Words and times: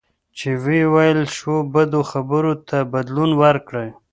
چې 0.37 0.49
ویل 0.93 1.19
شوو 1.35 1.57
بدو 1.73 2.01
خبرو 2.11 2.53
ته 2.69 2.77
بدلون 2.93 3.31
ورکړئ. 3.43 3.89